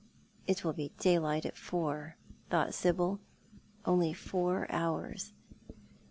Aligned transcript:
"It 0.47 0.63
will 0.63 0.73
be 0.73 0.91
daylight 0.97 1.45
at 1.45 1.55
four," 1.55 2.15
thought 2.49 2.73
Sibyl, 2.73 3.19
"only 3.85 4.13
four 4.15 4.65
hours." 4.71 5.31